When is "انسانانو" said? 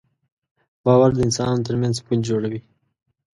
1.27-1.65